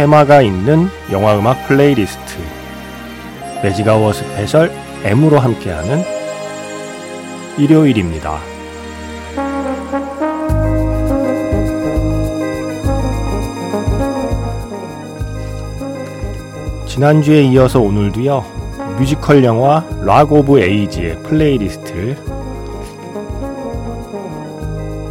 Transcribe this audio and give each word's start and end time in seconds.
테마가 0.00 0.40
있는 0.40 0.88
영화 1.12 1.38
음악 1.38 1.68
플레이리스트 1.68 2.38
매직아워 3.62 4.14
스페셜 4.14 4.72
M으로 5.04 5.38
함께하는 5.38 6.02
일요일입니다. 7.58 8.38
지난주에 16.86 17.42
이어서 17.42 17.80
오늘도요 17.80 18.42
뮤지컬 18.96 19.44
영화 19.44 19.84
락 20.02 20.32
오브 20.32 20.60
에이지의 20.60 21.22
플레이리스트를 21.24 22.16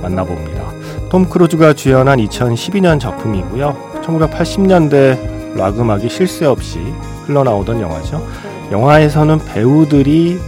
만나봅니다. 0.01 0.67
톰 1.09 1.29
크루즈가 1.29 1.73
주연한 1.73 2.17
2012년 2.17 2.99
작품이고요. 2.99 3.88
1980년대 4.09 5.57
락 5.57 5.79
음악이 5.79 6.09
쉴새 6.09 6.45
없이 6.45 6.79
흘러나오던 7.25 7.81
영화죠. 7.81 8.25
영화에서는 8.71 9.39
배우들이 9.45 10.39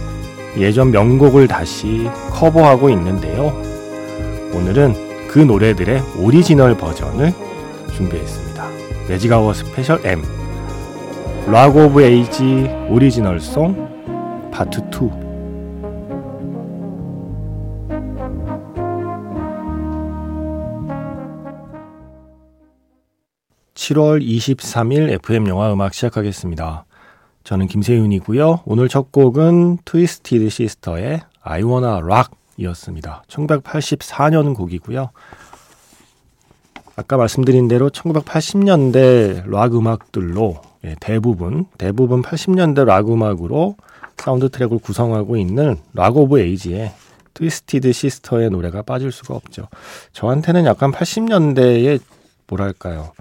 예전 0.58 0.90
명곡을 0.90 1.48
다시 1.48 2.08
커버하고 2.30 2.90
있는데요. 2.90 3.52
오늘은 4.54 5.28
그 5.28 5.38
노래들의 5.38 6.02
오리지널 6.18 6.76
버전을 6.76 7.32
준비했습니다. 7.94 8.64
매직아워 9.08 9.52
스페셜 9.54 10.00
M 10.04 10.22
락 11.48 11.76
오브 11.76 12.02
에이지 12.02 12.70
오리지널 12.88 13.40
song 13.40 13.88
파트 14.52 14.80
2 14.92 15.21
7월 23.92 24.24
23일 24.26 25.10
FM 25.10 25.48
영화 25.48 25.72
음악 25.72 25.92
시작하겠습니다. 25.94 26.84
저는 27.44 27.66
김세윤이고요. 27.66 28.60
오늘 28.64 28.88
첫 28.88 29.12
곡은 29.12 29.78
트위스티드 29.84 30.48
시스터의 30.48 31.20
I 31.42 31.62
Wanna 31.62 31.98
Rock 31.98 32.34
이었습니다. 32.56 33.22
1984년 33.28 34.54
곡이고요. 34.54 35.10
아까 36.96 37.16
말씀드린 37.16 37.68
대로 37.68 37.90
1980년대 37.90 39.48
락 39.50 39.74
음악들로 39.74 40.60
예, 40.84 40.96
대부분 41.00 41.66
대부분 41.76 42.22
80년대 42.22 42.84
락 42.84 43.10
음악으로 43.10 43.76
사운드 44.16 44.48
트랙을 44.48 44.78
구성하고 44.78 45.36
있는 45.36 45.76
락 45.94 46.16
오브 46.16 46.38
에이지의 46.38 46.92
트위스티드 47.34 47.92
시스터의 47.92 48.50
노래가 48.50 48.82
빠질 48.82 49.10
수가 49.10 49.34
없죠. 49.34 49.68
저한테는 50.12 50.64
약간 50.64 50.92
80년대의 50.92 52.00
뭐랄까요. 52.46 53.12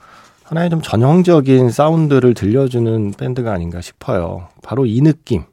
하나의 0.51 0.69
좀 0.69 0.81
전형적인 0.81 1.69
사운드를 1.69 2.33
들려주는 2.33 3.11
밴드가 3.11 3.53
아닌가 3.53 3.79
싶어요. 3.79 4.49
바로 4.61 4.85
이 4.85 4.99
느낌. 4.99 5.43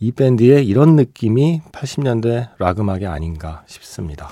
이 0.00 0.10
밴드의 0.10 0.66
이런 0.66 0.96
느낌이 0.96 1.62
80년대 1.70 2.48
락 2.58 2.80
음악이 2.80 3.06
아닌가 3.06 3.62
싶습니다. 3.66 4.30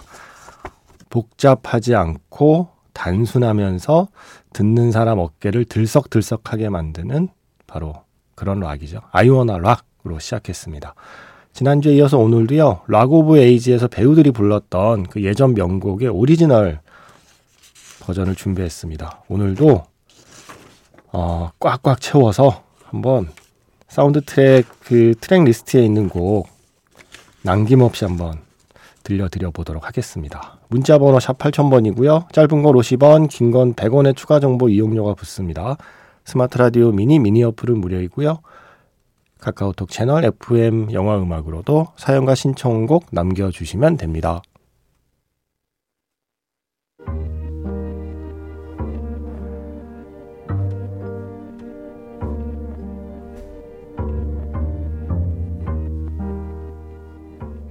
복잡하지 1.11 1.95
않고 1.95 2.71
단순하면서 2.93 4.09
듣는 4.53 4.91
사람 4.91 5.21
어깨를 5.21 5.65
들썩들썩하게 5.67 6.71
만드는 6.71 7.29
바로 7.69 8.03
그런 8.35 8.59
락이죠. 8.59 8.99
아이워나 9.13 9.59
락으로 9.59 10.19
시작했습니다. 10.19 10.95
지난주에 11.53 11.95
이어서 11.95 12.19
오늘도요, 12.19 12.81
락 12.89 13.13
오브 13.13 13.39
에이지에서 13.39 13.87
배우들이 13.87 14.33
불렀던 14.33 15.05
그 15.05 15.23
예전 15.23 15.55
명곡의 15.55 16.09
오리지널 16.09 16.81
버전을 18.09 18.35
준비했습니다. 18.35 19.25
오늘도 19.29 19.83
어, 21.13 21.51
꽉꽉 21.61 22.01
채워서 22.01 22.63
한번 22.85 23.29
사운드 23.87 24.23
트랙 24.23 24.65
그 24.81 25.15
트랙 25.21 25.45
리스트에 25.45 25.85
있는 25.85 26.09
곡 26.09 26.49
남김없이 27.43 28.07
한번 28.07 28.39
들려드려 29.03 29.51
보도록 29.51 29.87
하겠습니다. 29.87 30.59
문자 30.69 30.97
번호 30.99 31.21
샵 31.21 31.37
8000번이고요. 31.39 32.33
짧은 32.33 32.63
건 32.63 32.75
50원, 32.75 33.29
긴 33.29 33.51
건 33.53 33.75
100원의 33.75 34.17
추가 34.17 34.41
정보 34.41 34.71
이용료가 34.71 35.13
붙습니다. 35.15 35.77
스마트 36.25 36.57
라디오 36.59 36.93
미니 36.93 37.19
미니 37.19 37.45
어플은 37.45 37.79
무료이고요. 37.79 38.39
카카오톡 39.39 39.91
채널 39.91 40.25
FM 40.25 40.93
영화 40.93 41.19
음악으로도 41.19 41.89
사연과 41.97 42.35
신청곡 42.35 43.07
남겨 43.13 43.51
주시면 43.51 43.99
됩니다. 43.99 44.41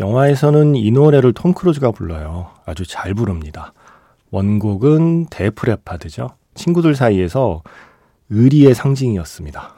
영화에서는 0.00 0.76
이 0.76 0.90
노래를 0.90 1.34
톰 1.34 1.52
크루즈가 1.52 1.90
불러요. 1.90 2.48
아주 2.64 2.86
잘 2.86 3.12
부릅니다. 3.12 3.74
원곡은 4.30 5.26
데프 5.26 5.59
레파드죠. 5.59 6.30
친구들 6.54 6.94
사이에서 6.94 7.62
의리의 8.30 8.74
상징이었습니다. 8.74 9.74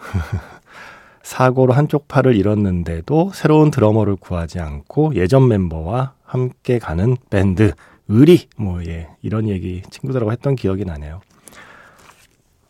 사고로 1.22 1.72
한쪽 1.72 2.06
팔을 2.06 2.36
잃었는데도 2.36 3.32
새로운 3.34 3.70
드러머를 3.70 4.16
구하지 4.16 4.60
않고 4.60 5.16
예전 5.16 5.48
멤버와 5.48 6.14
함께 6.24 6.78
가는 6.78 7.16
밴드 7.28 7.72
의리 8.08 8.46
뭐 8.56 8.84
예, 8.84 9.08
이런 9.22 9.48
얘기 9.48 9.82
친구들하고 9.90 10.30
했던 10.30 10.54
기억이 10.54 10.84
나네요. 10.84 11.20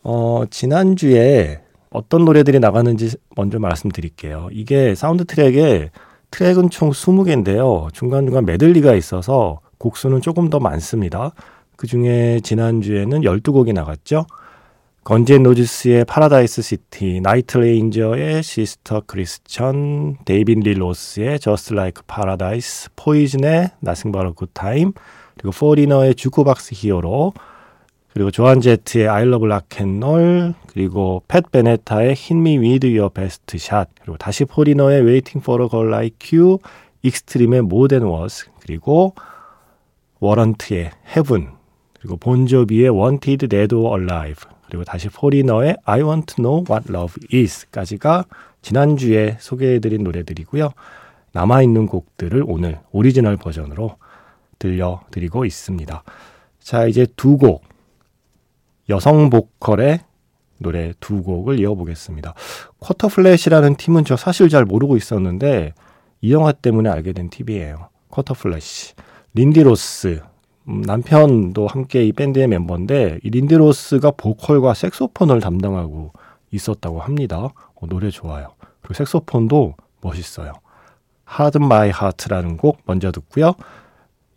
어, 0.01 0.43
지난주에 0.49 1.61
어떤 1.91 2.25
노래들이 2.25 2.59
나가는지 2.59 3.15
먼저 3.35 3.59
말씀드릴게요. 3.59 4.49
이게 4.51 4.95
사운드 4.95 5.25
트랙에 5.25 5.91
트랙은 6.33 6.71
총 6.71 6.89
20개인데요. 6.89 7.93
중간중간 7.93 8.45
메들리가 8.45 8.95
있어서 8.95 9.59
곡수는 9.77 10.21
조금 10.21 10.49
더 10.49 10.59
많습니다. 10.59 11.31
그 11.77 11.85
중에 11.85 12.39
지난주에는 12.43 13.21
12곡이 13.21 13.71
나갔죠. 13.71 14.25
건즈 15.03 15.31
앤 15.31 15.43
로지스의 15.43 16.05
Paradise 16.05 16.63
City, 16.63 17.21
나이트 17.21 17.59
레인저의 17.59 18.41
Sister 18.41 19.03
Christian, 19.05 20.17
데이빗 20.25 20.61
리 20.61 20.78
로스의 20.78 21.39
Just 21.39 21.73
Like 21.75 22.01
Paradise, 22.07 22.89
포이즌의 22.95 23.69
Nothin' 23.79 24.11
but 24.11 24.33
a 24.33 24.39
Good 24.39 24.63
Time, 24.63 24.93
그리고 25.37 25.51
포리너의 25.51 26.15
Juke 26.15 26.47
Box 26.47 26.71
Hero, 26.73 27.33
그리고 28.13 28.29
조안 28.29 28.61
제트의 28.61 29.09
I 29.09 29.23
Love 29.23 29.49
Rock'n'Roll 29.49 30.53
그리고 30.67 31.23
팻 31.27 31.49
베네타의 31.51 32.09
Hit 32.09 32.33
Me 32.35 32.59
With 32.59 32.87
Your 32.87 33.11
Best 33.11 33.57
Shot 33.57 33.89
그리고 34.01 34.17
다시 34.17 34.45
포리너의 34.45 35.01
Waiting 35.01 35.43
for 35.43 35.63
a 35.63 35.69
Girl 35.69 35.87
Like 35.91 36.37
You 36.37 36.59
익스트림의 37.01 37.59
More 37.61 37.87
Than 37.87 38.07
Words 38.07 38.45
그리고 38.59 39.15
워런트의 40.19 40.91
Heaven 41.07 41.49
그리고 41.99 42.17
본조비의 42.17 42.89
Wanted 42.91 43.47
Dead 43.47 43.73
or 43.73 43.99
Alive 43.99 44.47
그리고 44.67 44.83
다시 44.83 45.09
포리너의 45.09 45.77
I 45.83 46.01
Want 46.03 46.35
to 46.35 46.43
Know 46.43 46.65
What 46.69 46.93
Love 46.93 47.15
Is까지가 47.33 48.25
지난주에 48.61 49.37
소개해드린 49.39 50.03
노래들이고요. 50.03 50.71
남아있는 51.33 51.87
곡들을 51.87 52.43
오늘 52.45 52.79
오리지널 52.91 53.37
버전으로 53.37 53.97
들려드리고 54.59 55.45
있습니다. 55.45 56.03
자, 56.59 56.85
이제 56.85 57.07
두 57.17 57.37
곡 57.37 57.72
여성 58.89 59.29
보컬의 59.29 60.01
노래 60.59 60.93
두 60.99 61.23
곡을 61.23 61.59
이어보겠습니다. 61.59 62.33
쿼터 62.79 63.07
플래시라는 63.09 63.75
팀은 63.75 64.05
저 64.05 64.15
사실 64.15 64.49
잘 64.49 64.65
모르고 64.65 64.97
있었는데 64.97 65.73
이 66.21 66.31
영화 66.31 66.51
때문에 66.51 66.89
알게 66.89 67.13
된 67.13 67.29
팀이에요. 67.29 67.89
쿼터 68.09 68.33
플래시. 68.33 68.93
린디 69.33 69.73
로스. 69.73 70.21
음, 70.69 70.81
남편도 70.81 71.67
함께 71.67 72.05
이 72.05 72.13
밴드의 72.13 72.47
멤버인데 72.47 73.19
이 73.23 73.29
린디 73.29 73.63
로스가 73.63 74.11
보컬과 74.11 74.73
색소폰을 74.73 75.41
담당하고 75.41 76.13
있었다고 76.51 77.01
합니다. 77.01 77.37
어, 77.75 77.87
노래 77.87 78.09
좋아요. 78.09 78.53
그리고 78.81 78.93
색소폰도 78.93 79.75
멋있어요. 80.01 80.53
Harden 81.29 81.57
My 81.61 81.89
Heart라는 81.89 82.55
곡 82.57 82.79
먼저 82.85 83.11
듣고요. 83.11 83.55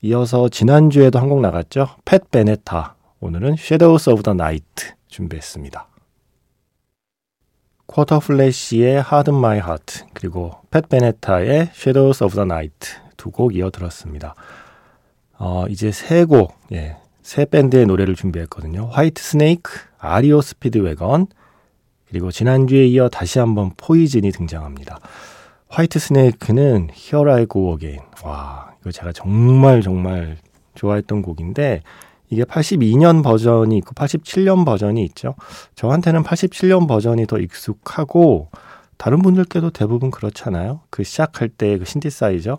이어서 0.02 0.48
지난주에도 0.48 1.18
한 1.20 1.28
곡 1.28 1.40
나갔죠. 1.40 1.88
팻 2.04 2.30
베네타. 2.30 2.95
오늘은 3.20 3.54
Shadows 3.54 4.10
of 4.10 4.22
the 4.22 4.34
Night 4.34 4.92
준비했습니다. 5.08 5.88
쿼터 7.86 8.18
플래시의 8.20 8.96
Harden 8.96 9.30
My 9.30 9.58
Heart 9.58 10.04
그리고 10.12 10.52
팻 10.70 10.88
베네타의 10.88 11.70
Shadows 11.72 12.22
of 12.22 12.34
the 12.34 12.44
Night 12.44 12.88
두 13.16 13.30
곡 13.30 13.54
이어 13.56 13.70
들었습니다. 13.70 14.34
어, 15.38 15.64
이제 15.68 15.90
세 15.92 16.24
곡, 16.24 16.54
예, 16.72 16.96
세 17.22 17.44
밴드의 17.44 17.86
노래를 17.86 18.14
준비했거든요. 18.14 18.86
화이트 18.86 19.22
스네이크, 19.22 19.72
알이오 19.98 20.40
스피드웨건, 20.40 21.26
그리고 22.08 22.30
지난주에 22.30 22.86
이어 22.86 23.08
다시 23.08 23.38
한번 23.38 23.72
포이즌이 23.76 24.30
등장합니다. 24.30 25.00
화이트 25.68 25.98
스네이크는 25.98 26.90
Here 26.92 27.32
I 27.32 27.46
Go 27.50 27.72
Again. 27.72 28.04
와, 28.24 28.72
이거 28.80 28.92
제가 28.92 29.12
정말 29.12 29.82
정말 29.82 30.36
좋아했던 30.74 31.22
곡인데 31.22 31.82
이게 32.28 32.44
82년 32.44 33.22
버전이 33.22 33.76
있고 33.78 33.94
87년 33.94 34.64
버전이 34.64 35.04
있죠. 35.06 35.34
저한테는 35.74 36.22
87년 36.22 36.88
버전이 36.88 37.26
더 37.26 37.38
익숙하고 37.38 38.50
다른 38.96 39.20
분들께도 39.22 39.70
대부분 39.70 40.10
그렇잖아요. 40.10 40.80
그 40.90 41.04
시작할 41.04 41.48
때 41.48 41.78
그 41.78 41.84
신디사이저. 41.84 42.58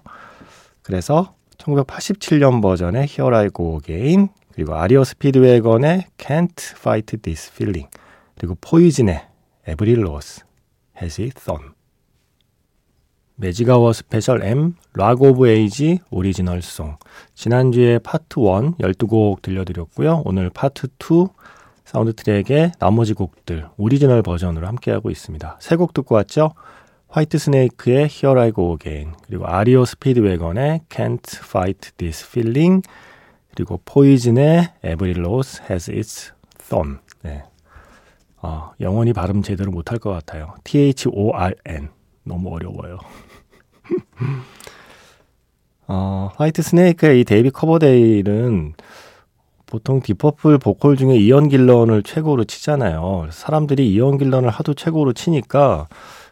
그래서 0.84 1.34
1987년 1.58 2.62
버전의 2.62 3.08
Go 3.08 3.80
Again 3.84 4.30
그리고 4.54 4.75
알이오 4.75 5.04
스피드웨건의 5.04 6.06
Can't 6.18 6.78
Fight 6.78 7.18
This 7.18 7.52
Feeling 7.52 7.90
그리고 8.38 8.56
포이즌의 8.62 9.22
Every 9.68 10.00
Rose 10.00 10.44
Has 11.02 11.22
Its 11.22 11.44
Thorn 11.44 11.76
매직아워 13.39 13.94
스페셜 13.94 14.44
M, 14.44 14.74
락 14.95 15.22
오브 15.22 15.48
에이지 15.48 16.00
오리지널 16.10 16.63
song. 16.63 16.98
지난주에 17.36 18.00
파트 18.00 18.39
1 18.39 18.45
12곡 18.80 19.44
들려드렸고요. 19.44 20.24
오늘 20.25 20.50
파트 20.50 20.88
2 21.00 21.28
사운드 21.86 22.13
트랙의 22.13 22.72
나머지 22.80 23.13
곡들 23.13 23.68
오리지널 23.78 24.24
버전으로 24.24 24.66
함께하고 24.68 25.12
있습니다. 25.12 25.57
세 25.62 25.75
곡 25.78 25.94
듣고 25.94 26.16
왔죠? 26.16 26.54
화이트 27.10 27.38
스네이크의 27.38 28.10
Here 28.12 28.42
I 28.42 28.51
Go 28.51 28.75
Again, 28.81 29.13
그리고 29.28 29.45
REO 29.45 29.86
스피드웨건의 29.86 30.81
Can't 30.89 31.38
Fight 31.45 31.92
This 31.98 32.25
Feeling, 32.28 32.81
그리고 33.56 33.80
포이즌의 33.86 34.69
Every 34.84 35.13
Rose 35.18 35.62
Has 35.69 35.92
Its 35.92 36.34
Thorn. 36.68 36.98
네. 37.22 37.44
어, 38.42 38.72
영원히 38.81 39.13
발음 39.13 39.42
제대로 39.44 39.72
못할 39.72 40.00
것 40.00 40.12
같아요. 40.12 40.56
T-H-O-R-N. 40.63 41.89
너무 42.27 42.53
어려워요. 42.53 43.00
어, 45.88 46.29
화이트 46.35 46.62
스네이크의 46.62 47.21
이 47.21 47.24
데이빗 47.24 47.50
커버데일은 47.50 48.74
보통 49.65 50.01
딥 50.01 50.19
퍼플 50.19 50.60
보컬 50.59 50.95
중에 50.95 51.15
이언 51.15 51.50
길런을 51.50 52.03
최고로 52.03 52.45
치잖아요. 52.45 53.27
사람들이 53.31 53.91
이언 53.94 54.18
길런을 54.18 54.50
하도 54.50 54.74
최고로 54.74 55.13
치니까 55.13 55.88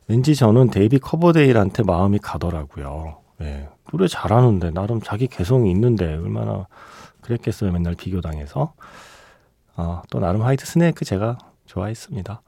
왠지 0.07 0.35
저는 0.35 0.69
데이빗 0.69 0.99
커버데일한테 0.99 1.83
마음이 1.83 2.19
가더라고요. 2.19 3.17
예, 3.41 3.67
노래 3.91 4.07
잘하는데 4.07 4.71
나름 4.71 5.01
자기 5.01 5.27
개성이 5.27 5.71
있는데 5.71 6.13
얼마나 6.13 6.67
그랬겠어요. 7.21 7.71
맨날 7.71 7.95
비교당해서. 7.95 8.73
어, 9.77 10.01
또 10.09 10.19
나름 10.19 10.41
화이트 10.41 10.65
스네이크 10.65 11.03
제가 11.03 11.37
좋아했습니다. 11.65 12.41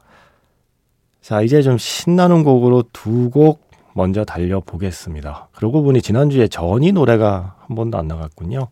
자, 1.28 1.42
이제 1.42 1.62
좀 1.62 1.78
신나는 1.78 2.44
곡으로 2.46 2.84
두 2.94 3.30
곡 3.30 3.68
먼저 3.94 4.24
달려보겠습니다. 4.24 5.50
그러고 5.54 5.82
보니 5.84 6.02
지난주에 6.02 6.48
저니 6.48 6.92
노래가 6.94 7.56
한 7.68 7.76
번도 7.76 7.98
안 7.98 8.08
나갔군요. 8.08 8.68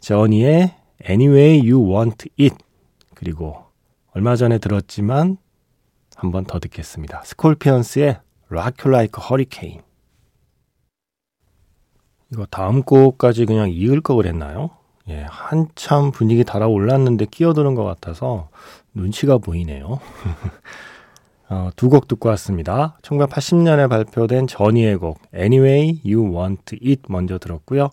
저니의 0.00 0.74
Anyway 1.06 1.60
You 1.70 1.92
Want 1.92 2.30
It 2.40 2.56
그리고 3.14 3.64
얼마 4.14 4.34
전에 4.36 4.56
들었지만 4.58 5.36
한 6.16 6.30
번 6.30 6.44
더 6.46 6.58
듣겠습니다. 6.58 7.22
스콜피언스의 7.24 8.18
Rock 8.50 8.84
You 8.84 8.94
Like 8.96 9.20
a 9.20 9.26
Hurricane 9.26 9.82
이거 12.32 12.46
다음 12.46 12.82
곡까지 12.82 13.44
그냥 13.44 13.70
이을 13.70 14.00
거 14.00 14.14
그랬나요? 14.14 14.70
예, 15.08 15.26
한참 15.28 16.12
분위기 16.12 16.44
달아올랐는데 16.44 17.26
끼어드는 17.26 17.74
것 17.74 17.84
같아서 17.84 18.48
눈치가 18.94 19.36
보이네요. 19.36 19.98
어, 21.48 21.70
두곡 21.76 22.08
듣고 22.08 22.28
왔습니다. 22.30 22.96
1980년에 23.02 23.88
발표된 23.88 24.46
저니의 24.46 24.96
곡 24.96 25.18
Any 25.34 25.67
Way 25.67 26.00
You 26.04 26.34
Want 26.34 26.78
It 26.82 27.02
먼저 27.08 27.38
들었고요. 27.38 27.90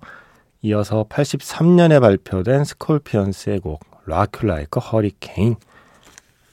이어서 0.62 1.06
83년에 1.10 2.00
발표된 2.00 2.64
스콜피언스의 2.64 3.60
곡 3.60 3.82
a 4.10 4.66
Hurricane 4.92 5.56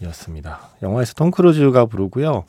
이었습니다. 0.00 0.60
영화에서 0.82 1.14
톰 1.14 1.30
크루즈가 1.30 1.86
부르고요. 1.86 2.44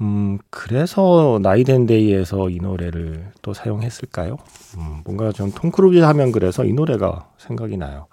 음, 0.00 0.38
그래서 0.50 1.38
Knight 1.42 1.71
and 1.71 1.86
Day에서 1.86 2.50
이 2.50 2.56
노래를 2.56 3.30
또 3.40 3.54
사용했을까요? 3.54 4.36
음, 4.78 5.02
뭔가 5.04 5.30
좀 5.32 5.51
톰 5.51 5.70
크루즈 5.70 5.98
하면 5.98 6.32
그래서 6.32 6.64
이 6.64 6.72
노래가 6.72 7.28
생각이 7.38 7.76
나요. 7.76 8.06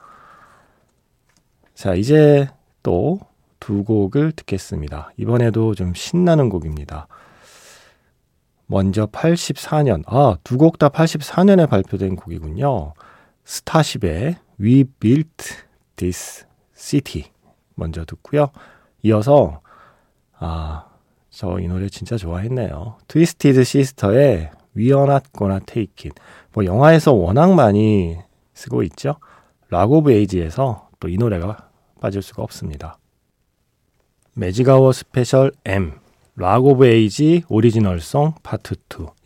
자, 1.73 1.95
이제 1.95 2.47
또 2.83 3.19
두 3.59 3.83
곡을 3.83 4.31
듣겠습니다. 4.33 5.11
이번에도 5.17 5.75
좀 5.75 5.93
신나는 5.93 6.49
곡입니다. 6.49 7.07
먼저 8.67 9.07
84년, 9.07 10.03
아, 10.05 10.37
두 10.43 10.57
곡 10.57 10.77
다 10.77 10.89
84년에 10.89 11.67
발표된 11.69 12.15
곡이군요. 12.15 12.93
스타쉽의 13.45 14.37
We 14.61 14.83
Built 14.99 15.55
This 15.95 16.45
City 16.75 17.31
먼저 17.75 18.05
듣고요. 18.05 18.49
이어서 19.03 19.61
아, 20.37 20.85
저 21.31 21.59
이 21.59 21.67
노래 21.67 21.89
진짜 21.89 22.15
좋아했네요. 22.15 22.97
트위스티드 23.07 23.63
시스터의 23.63 24.51
We're 24.77 25.03
Not 25.03 25.29
Gonna 25.35 25.59
Take 25.65 26.09
It. 26.11 26.21
뭐 26.53 26.63
영화에서 26.65 27.13
워낙 27.13 27.53
많이 27.55 28.17
쓰고 28.53 28.83
있죠. 28.83 29.15
Rock 29.69 29.91
of 29.91 30.11
Ages에서 30.11 30.89
또 30.99 31.07
이 31.09 31.17
노래가 31.17 31.69
빠질 32.01 32.21
수가 32.21 32.43
없습니다. 32.43 32.98
매직아워 34.39 34.93
스페셜 34.93 35.51
M 35.65 35.91
에이지 36.41 37.43
오리지널송 37.49 38.35
파트 38.41 38.75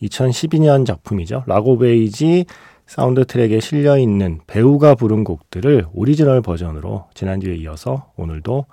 2 0.01 0.08
2012년 0.08 0.88
작품이죠. 0.88 1.43
에이지 1.84 2.46
사운드 2.88 3.24
트랙에 3.24 3.60
실려 3.60 4.00
있는 4.00 4.39
배우가 4.48 4.96
부른 4.96 5.24
곡들을 5.24 5.86
오리지널 5.93 6.41
버전으로 6.41 7.05
지난주에 7.13 7.55
이어서 7.58 8.12
오늘도 8.15 8.65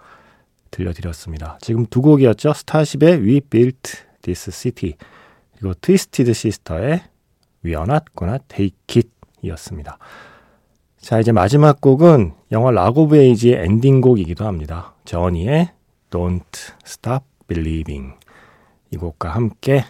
들려드렸습니다. 0.71 1.59
지금 1.61 1.85
두 1.85 2.01
곡이었죠. 2.01 2.55
스타쉽의 2.55 3.21
We 3.21 3.41
Built 3.43 3.99
This 4.23 4.51
City 4.51 4.95
그리고 5.59 5.75
트위스티드 5.75 6.33
시스터의 6.33 7.03
We're 7.67 7.83
Not 7.83 8.07
Gonna 8.19 8.39
Take 8.49 8.79
It 8.97 9.11
이었습니다. 9.43 9.99
자 10.97 11.21
이제 11.21 11.33
마지막 11.33 11.83
곡은 11.83 12.33
영화 12.51 12.71
Rock 12.71 12.97
of 12.97 13.15
Ages의 13.15 13.63
엔딩곡이기도 13.63 14.47
합니다. 14.47 14.95
저니의 15.05 15.73
Don't 16.11 16.75
Stop 16.85 17.25
Believin' 17.47 18.15
이 18.91 18.97
곡과 18.97 19.31
함께 19.31 19.85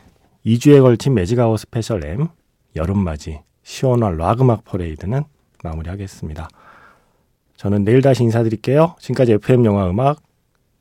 2주에 0.44 0.80
걸친 0.80 1.14
매직아워 1.14 1.56
스페셜 1.56 2.04
M 2.04 2.28
여름맞이 2.76 3.40
시원한 3.62 4.16
락 4.16 4.40
음악 4.40 4.64
퍼레이드는 4.64 5.22
마무리하겠습니다. 5.62 6.48
저는 7.56 7.84
내일 7.84 8.00
다시 8.00 8.22
인사드릴게요. 8.22 8.96
지금까지 8.98 9.32
FM 9.32 9.64
영화 9.64 9.88
음악 9.88 10.22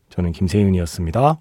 저는 0.09 0.31
김세윤이었습니다. 0.31 1.39